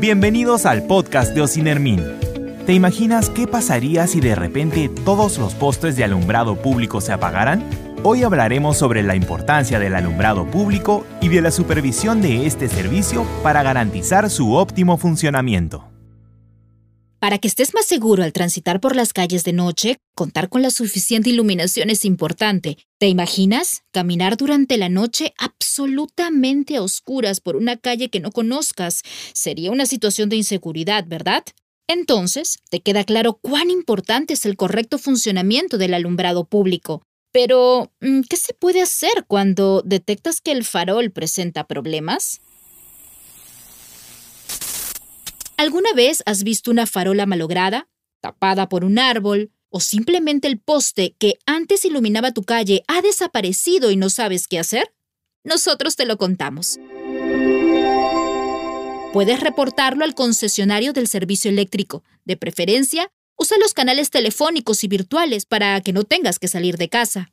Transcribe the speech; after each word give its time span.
Bienvenidos 0.00 0.64
al 0.64 0.84
podcast 0.84 1.34
de 1.34 1.40
Ocinermin. 1.40 2.00
¿Te 2.66 2.72
imaginas 2.72 3.30
qué 3.30 3.48
pasaría 3.48 4.06
si 4.06 4.20
de 4.20 4.36
repente 4.36 4.88
todos 4.88 5.38
los 5.38 5.54
postes 5.54 5.96
de 5.96 6.04
alumbrado 6.04 6.54
público 6.54 7.00
se 7.00 7.12
apagaran? 7.12 7.68
Hoy 8.04 8.22
hablaremos 8.22 8.76
sobre 8.76 9.02
la 9.02 9.16
importancia 9.16 9.80
del 9.80 9.96
alumbrado 9.96 10.46
público 10.46 11.04
y 11.20 11.28
de 11.28 11.40
la 11.40 11.50
supervisión 11.50 12.22
de 12.22 12.46
este 12.46 12.68
servicio 12.68 13.26
para 13.42 13.64
garantizar 13.64 14.30
su 14.30 14.54
óptimo 14.54 14.98
funcionamiento. 14.98 15.87
Para 17.20 17.38
que 17.38 17.48
estés 17.48 17.74
más 17.74 17.84
seguro 17.84 18.22
al 18.22 18.32
transitar 18.32 18.80
por 18.80 18.94
las 18.94 19.12
calles 19.12 19.42
de 19.42 19.52
noche, 19.52 19.98
contar 20.14 20.48
con 20.48 20.62
la 20.62 20.70
suficiente 20.70 21.30
iluminación 21.30 21.90
es 21.90 22.04
importante. 22.04 22.78
¿Te 22.98 23.08
imaginas 23.08 23.82
caminar 23.90 24.36
durante 24.36 24.76
la 24.76 24.88
noche 24.88 25.34
absolutamente 25.36 26.76
a 26.76 26.82
oscuras 26.82 27.40
por 27.40 27.56
una 27.56 27.76
calle 27.76 28.08
que 28.08 28.20
no 28.20 28.30
conozcas? 28.30 29.02
Sería 29.32 29.72
una 29.72 29.86
situación 29.86 30.28
de 30.28 30.36
inseguridad, 30.36 31.06
¿verdad? 31.08 31.42
Entonces, 31.88 32.58
te 32.70 32.80
queda 32.80 33.02
claro 33.02 33.38
cuán 33.42 33.70
importante 33.70 34.34
es 34.34 34.46
el 34.46 34.56
correcto 34.56 34.96
funcionamiento 34.98 35.76
del 35.76 35.94
alumbrado 35.94 36.44
público. 36.44 37.02
Pero, 37.32 37.90
mm, 38.00 38.22
¿qué 38.28 38.36
se 38.36 38.54
puede 38.54 38.80
hacer 38.80 39.24
cuando 39.26 39.82
detectas 39.84 40.40
que 40.40 40.52
el 40.52 40.64
farol 40.64 41.10
presenta 41.10 41.66
problemas? 41.66 42.40
¿Alguna 45.58 45.92
vez 45.92 46.22
has 46.24 46.44
visto 46.44 46.70
una 46.70 46.86
farola 46.86 47.26
malograda, 47.26 47.88
tapada 48.20 48.68
por 48.68 48.84
un 48.84 48.96
árbol, 48.96 49.50
o 49.70 49.80
simplemente 49.80 50.46
el 50.46 50.60
poste 50.60 51.16
que 51.18 51.34
antes 51.46 51.84
iluminaba 51.84 52.30
tu 52.30 52.44
calle 52.44 52.84
ha 52.86 53.02
desaparecido 53.02 53.90
y 53.90 53.96
no 53.96 54.08
sabes 54.08 54.46
qué 54.46 54.60
hacer? 54.60 54.94
Nosotros 55.42 55.96
te 55.96 56.06
lo 56.06 56.16
contamos. 56.16 56.78
Puedes 59.12 59.40
reportarlo 59.40 60.04
al 60.04 60.14
concesionario 60.14 60.92
del 60.92 61.08
servicio 61.08 61.50
eléctrico. 61.50 62.04
De 62.24 62.36
preferencia, 62.36 63.10
usa 63.36 63.58
los 63.58 63.74
canales 63.74 64.10
telefónicos 64.10 64.84
y 64.84 64.88
virtuales 64.88 65.44
para 65.44 65.80
que 65.80 65.92
no 65.92 66.04
tengas 66.04 66.38
que 66.38 66.46
salir 66.46 66.76
de 66.76 66.88
casa. 66.88 67.32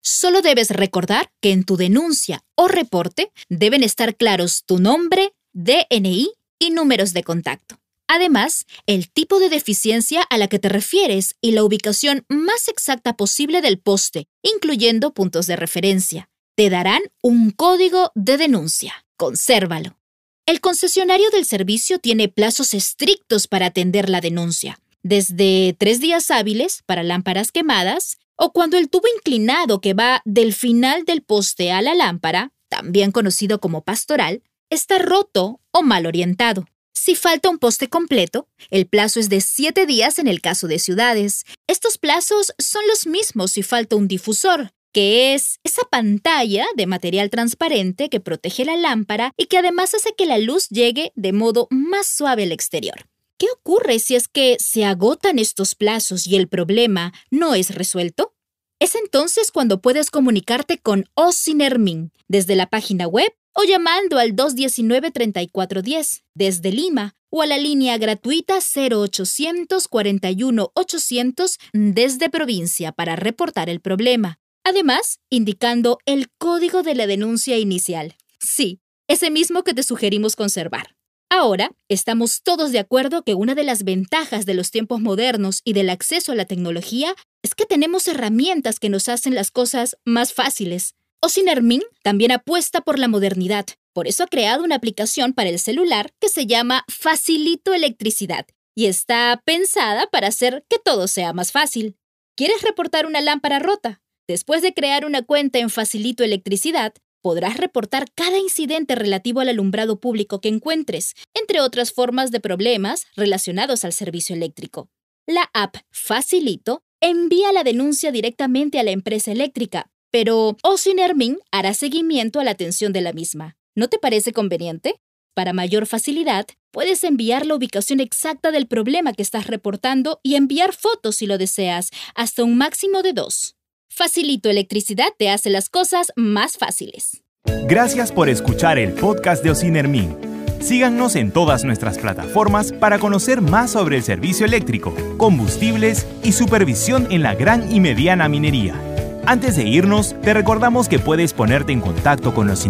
Solo 0.00 0.40
debes 0.40 0.70
recordar 0.70 1.30
que 1.42 1.52
en 1.52 1.64
tu 1.64 1.76
denuncia 1.76 2.42
o 2.54 2.66
reporte 2.66 3.30
deben 3.50 3.82
estar 3.82 4.16
claros 4.16 4.64
tu 4.64 4.78
nombre, 4.78 5.34
DNI 5.52 6.32
y 6.58 6.70
números 6.70 7.12
de 7.12 7.22
contacto. 7.22 7.78
Además, 8.08 8.64
el 8.86 9.10
tipo 9.10 9.38
de 9.38 9.50
deficiencia 9.50 10.22
a 10.22 10.38
la 10.38 10.48
que 10.48 10.58
te 10.58 10.70
refieres 10.70 11.36
y 11.42 11.52
la 11.52 11.62
ubicación 11.62 12.24
más 12.28 12.68
exacta 12.68 13.16
posible 13.16 13.60
del 13.60 13.78
poste, 13.78 14.28
incluyendo 14.42 15.12
puntos 15.12 15.46
de 15.46 15.56
referencia. 15.56 16.30
Te 16.56 16.70
darán 16.70 17.02
un 17.22 17.50
código 17.50 18.10
de 18.14 18.38
denuncia. 18.38 19.04
Consérvalo. 19.18 19.98
El 20.46 20.62
concesionario 20.62 21.28
del 21.30 21.44
servicio 21.44 21.98
tiene 21.98 22.28
plazos 22.28 22.72
estrictos 22.72 23.46
para 23.46 23.66
atender 23.66 24.08
la 24.08 24.22
denuncia, 24.22 24.80
desde 25.02 25.76
tres 25.78 26.00
días 26.00 26.30
hábiles 26.30 26.82
para 26.86 27.02
lámparas 27.02 27.52
quemadas 27.52 28.16
o 28.34 28.52
cuando 28.52 28.78
el 28.78 28.88
tubo 28.88 29.04
inclinado 29.16 29.82
que 29.82 29.92
va 29.92 30.22
del 30.24 30.54
final 30.54 31.04
del 31.04 31.22
poste 31.22 31.72
a 31.72 31.82
la 31.82 31.94
lámpara, 31.94 32.52
también 32.70 33.12
conocido 33.12 33.60
como 33.60 33.82
pastoral, 33.82 34.42
está 34.70 34.98
roto 34.98 35.60
o 35.70 35.82
mal 35.82 36.06
orientado. 36.06 36.66
Si 36.92 37.14
falta 37.14 37.48
un 37.48 37.58
poste 37.58 37.88
completo, 37.88 38.48
el 38.70 38.86
plazo 38.86 39.20
es 39.20 39.28
de 39.28 39.40
7 39.40 39.86
días 39.86 40.18
en 40.18 40.26
el 40.26 40.40
caso 40.40 40.66
de 40.66 40.78
ciudades. 40.78 41.44
Estos 41.66 41.96
plazos 41.96 42.52
son 42.58 42.86
los 42.88 43.06
mismos 43.06 43.52
si 43.52 43.62
falta 43.62 43.96
un 43.96 44.08
difusor, 44.08 44.72
que 44.92 45.34
es 45.34 45.60
esa 45.62 45.82
pantalla 45.90 46.66
de 46.76 46.86
material 46.86 47.30
transparente 47.30 48.08
que 48.08 48.20
protege 48.20 48.64
la 48.64 48.76
lámpara 48.76 49.32
y 49.36 49.46
que 49.46 49.58
además 49.58 49.94
hace 49.94 50.14
que 50.16 50.26
la 50.26 50.38
luz 50.38 50.68
llegue 50.68 51.12
de 51.14 51.32
modo 51.32 51.68
más 51.70 52.06
suave 52.06 52.42
al 52.42 52.52
exterior. 52.52 53.06
¿Qué 53.38 53.46
ocurre 53.52 54.00
si 54.00 54.16
es 54.16 54.26
que 54.26 54.56
se 54.58 54.84
agotan 54.84 55.38
estos 55.38 55.76
plazos 55.76 56.26
y 56.26 56.36
el 56.36 56.48
problema 56.48 57.12
no 57.30 57.54
es 57.54 57.74
resuelto? 57.74 58.34
Es 58.80 58.96
entonces 58.96 59.52
cuando 59.52 59.80
puedes 59.80 60.10
comunicarte 60.10 60.78
con 60.78 61.08
Ocinermin 61.14 62.12
desde 62.26 62.56
la 62.56 62.66
página 62.68 63.06
web 63.06 63.32
o 63.60 63.64
llamando 63.64 64.18
al 64.18 64.36
219-3410 64.36 66.22
desde 66.34 66.70
Lima 66.70 67.16
o 67.28 67.42
a 67.42 67.46
la 67.46 67.58
línea 67.58 67.98
gratuita 67.98 68.58
0800 68.60 69.88
41 69.88 70.70
800 70.72 71.58
desde 71.72 72.30
provincia 72.30 72.92
para 72.92 73.16
reportar 73.16 73.68
el 73.68 73.80
problema. 73.80 74.38
Además, 74.62 75.18
indicando 75.28 75.98
el 76.06 76.28
código 76.38 76.84
de 76.84 76.94
la 76.94 77.08
denuncia 77.08 77.58
inicial. 77.58 78.14
Sí, 78.38 78.78
ese 79.08 79.28
mismo 79.32 79.64
que 79.64 79.74
te 79.74 79.82
sugerimos 79.82 80.36
conservar. 80.36 80.94
Ahora, 81.28 81.72
estamos 81.88 82.42
todos 82.44 82.70
de 82.70 82.78
acuerdo 82.78 83.24
que 83.24 83.34
una 83.34 83.56
de 83.56 83.64
las 83.64 83.82
ventajas 83.82 84.46
de 84.46 84.54
los 84.54 84.70
tiempos 84.70 85.00
modernos 85.00 85.62
y 85.64 85.72
del 85.72 85.90
acceso 85.90 86.30
a 86.30 86.36
la 86.36 86.44
tecnología 86.44 87.12
es 87.42 87.56
que 87.56 87.66
tenemos 87.66 88.06
herramientas 88.06 88.78
que 88.78 88.88
nos 88.88 89.08
hacen 89.08 89.34
las 89.34 89.50
cosas 89.50 89.96
más 90.04 90.32
fáciles. 90.32 90.94
Ocinermin 91.20 91.82
también 92.04 92.30
apuesta 92.30 92.80
por 92.80 92.96
la 92.98 93.08
modernidad. 93.08 93.66
Por 93.92 94.06
eso 94.06 94.22
ha 94.22 94.28
creado 94.28 94.62
una 94.62 94.76
aplicación 94.76 95.32
para 95.32 95.50
el 95.50 95.58
celular 95.58 96.12
que 96.20 96.28
se 96.28 96.46
llama 96.46 96.84
Facilito 96.88 97.74
Electricidad 97.74 98.46
y 98.76 98.86
está 98.86 99.42
pensada 99.44 100.06
para 100.06 100.28
hacer 100.28 100.64
que 100.68 100.78
todo 100.78 101.08
sea 101.08 101.32
más 101.32 101.50
fácil. 101.50 101.96
¿Quieres 102.36 102.62
reportar 102.62 103.04
una 103.04 103.20
lámpara 103.20 103.58
rota? 103.58 104.00
Después 104.28 104.62
de 104.62 104.72
crear 104.72 105.04
una 105.04 105.22
cuenta 105.22 105.58
en 105.58 105.70
Facilito 105.70 106.22
Electricidad, 106.22 106.94
podrás 107.20 107.56
reportar 107.56 108.06
cada 108.14 108.38
incidente 108.38 108.94
relativo 108.94 109.40
al 109.40 109.48
alumbrado 109.48 109.98
público 109.98 110.40
que 110.40 110.48
encuentres, 110.48 111.14
entre 111.34 111.60
otras 111.60 111.92
formas 111.92 112.30
de 112.30 112.38
problemas 112.38 113.06
relacionados 113.16 113.84
al 113.84 113.92
servicio 113.92 114.36
eléctrico. 114.36 114.88
La 115.26 115.50
app 115.52 115.78
Facilito 115.90 116.84
envía 117.00 117.52
la 117.52 117.64
denuncia 117.64 118.12
directamente 118.12 118.78
a 118.78 118.84
la 118.84 118.92
empresa 118.92 119.32
eléctrica 119.32 119.90
pero 120.10 120.56
Ocinermin 120.62 121.38
hará 121.50 121.74
seguimiento 121.74 122.40
a 122.40 122.44
la 122.44 122.52
atención 122.52 122.92
de 122.92 123.00
la 123.00 123.12
misma. 123.12 123.56
¿No 123.74 123.88
te 123.88 123.98
parece 123.98 124.32
conveniente? 124.32 124.96
Para 125.34 125.52
mayor 125.52 125.86
facilidad, 125.86 126.46
puedes 126.72 127.04
enviar 127.04 127.46
la 127.46 127.54
ubicación 127.54 128.00
exacta 128.00 128.50
del 128.50 128.66
problema 128.66 129.12
que 129.12 129.22
estás 129.22 129.46
reportando 129.46 130.18
y 130.24 130.34
enviar 130.34 130.74
fotos 130.74 131.16
si 131.16 131.26
lo 131.26 131.38
deseas, 131.38 131.90
hasta 132.14 132.42
un 132.42 132.56
máximo 132.58 133.02
de 133.02 133.12
dos. 133.12 133.54
Facilito 133.88 134.50
Electricidad 134.50 135.08
te 135.16 135.30
hace 135.30 135.50
las 135.50 135.68
cosas 135.68 136.12
más 136.16 136.56
fáciles. 136.56 137.22
Gracias 137.68 138.10
por 138.12 138.28
escuchar 138.28 138.78
el 138.78 138.92
podcast 138.94 139.44
de 139.44 139.50
Ocinermin. 139.50 140.16
Síganos 140.60 141.14
en 141.14 141.30
todas 141.30 141.64
nuestras 141.64 141.98
plataformas 141.98 142.72
para 142.72 142.98
conocer 142.98 143.40
más 143.40 143.70
sobre 143.70 143.96
el 143.96 144.02
servicio 144.02 144.44
eléctrico, 144.44 144.94
combustibles 145.16 146.06
y 146.24 146.32
supervisión 146.32 147.06
en 147.10 147.22
la 147.22 147.34
gran 147.34 147.72
y 147.72 147.80
mediana 147.80 148.28
minería. 148.28 148.87
Antes 149.28 149.54
de 149.56 149.64
irnos, 149.64 150.16
te 150.22 150.32
recordamos 150.32 150.88
que 150.88 150.98
puedes 150.98 151.34
ponerte 151.34 151.70
en 151.70 151.82
contacto 151.82 152.32
con 152.32 152.46
los 152.46 152.60